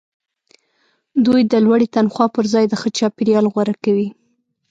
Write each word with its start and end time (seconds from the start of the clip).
دوی 1.25 1.41
د 1.51 1.53
لوړې 1.65 1.87
تنخوا 1.95 2.25
پرځای 2.35 2.65
د 2.69 2.73
ښه 2.81 2.89
چاپیریال 2.97 3.45
غوره 3.53 3.75
کوي 3.83 4.07